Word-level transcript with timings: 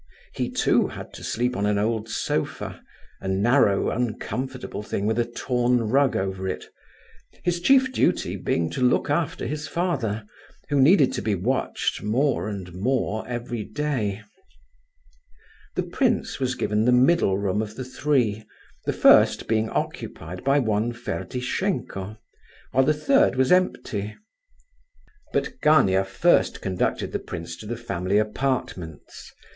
He, 0.33 0.49
too, 0.49 0.87
had 0.87 1.13
to 1.13 1.23
sleep 1.23 1.55
on 1.55 1.67
an 1.67 1.77
old 1.77 2.09
sofa, 2.09 2.81
a 3.19 3.27
narrow, 3.27 3.91
uncomfortable 3.91 4.81
thing 4.81 5.05
with 5.05 5.19
a 5.19 5.25
torn 5.31 5.77
rug 5.89 6.15
over 6.15 6.47
it; 6.47 6.65
his 7.43 7.59
chief 7.59 7.91
duty 7.91 8.35
being 8.35 8.71
to 8.71 8.81
look 8.81 9.11
after 9.11 9.45
his 9.45 9.67
father, 9.67 10.25
who 10.69 10.81
needed 10.81 11.13
to 11.13 11.21
be 11.21 11.35
watched 11.35 12.01
more 12.01 12.49
and 12.49 12.73
more 12.73 13.23
every 13.27 13.63
day. 13.63 14.23
The 15.75 15.83
prince 15.83 16.39
was 16.39 16.55
given 16.55 16.85
the 16.85 16.91
middle 16.91 17.37
room 17.37 17.61
of 17.61 17.75
the 17.75 17.85
three, 17.85 18.43
the 18.85 18.93
first 18.93 19.47
being 19.47 19.69
occupied 19.69 20.43
by 20.43 20.57
one 20.57 20.93
Ferdishenko, 20.93 22.17
while 22.71 22.83
the 22.83 22.95
third 22.95 23.35
was 23.35 23.51
empty. 23.51 24.15
But 25.31 25.61
Gania 25.61 26.03
first 26.05 26.59
conducted 26.59 27.11
the 27.11 27.19
prince 27.19 27.55
to 27.57 27.67
the 27.67 27.77
family 27.77 28.17
apartments. 28.17 29.31